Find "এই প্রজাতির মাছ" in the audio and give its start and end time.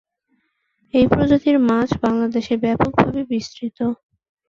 0.93-1.89